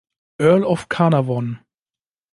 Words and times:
Earl 0.39 0.65
of 0.65 0.89
Carnarvon. 0.89 1.59